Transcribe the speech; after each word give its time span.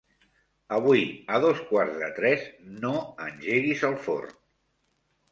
Avui 0.75 1.01
a 1.33 1.41
dos 1.43 1.59
quarts 1.71 1.99
de 2.03 2.07
tres 2.19 2.47
no 2.85 2.93
engeguis 3.27 3.83
el 3.91 3.99
forn. 4.07 4.33